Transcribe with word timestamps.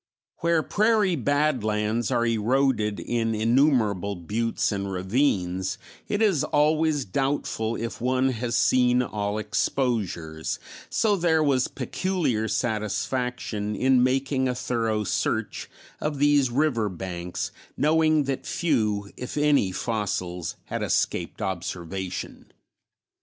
Where 0.37 0.63
prairie 0.63 1.15
badlands 1.15 2.09
are 2.09 2.25
eroded 2.25 2.99
in 2.99 3.35
innumerable 3.35 4.15
buttes 4.15 4.71
and 4.71 4.91
ravines 4.91 5.77
it 6.07 6.23
is 6.23 6.43
always 6.43 7.05
doubtful 7.05 7.75
if 7.75 8.01
one 8.01 8.29
has 8.29 8.55
seen 8.55 9.03
all 9.03 9.37
exposures, 9.37 10.57
so 10.89 11.15
there 11.15 11.43
was 11.43 11.67
peculiar 11.67 12.47
satisfaction 12.47 13.75
in 13.75 14.01
making 14.03 14.47
a 14.49 14.55
thorough 14.55 15.03
search 15.03 15.69
of 15.99 16.17
these 16.17 16.49
river 16.49 16.89
banks 16.89 17.51
knowing 17.77 18.23
that 18.23 18.47
few 18.47 19.11
if 19.15 19.37
any 19.37 19.71
fossils 19.71 20.55
had 20.65 20.81
escaped 20.81 21.43
observation. 21.43 22.51